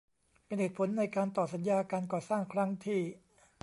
[0.45, 3.01] เป็นเหตุผลในการต่อสัญญาการก่อสร้างครั้งที่